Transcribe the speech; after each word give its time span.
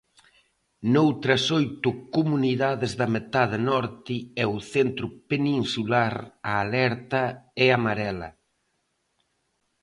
Noutras 0.93 1.43
oito 1.59 1.89
comunidade 2.15 2.87
da 2.99 3.07
metade 3.15 3.57
norte 3.71 4.15
e 4.41 4.43
o 4.55 4.57
centro 4.73 5.05
peninsular 5.29 6.13
a 6.49 6.51
alerta 6.65 7.23
é 7.65 7.67
amarela. 7.77 8.29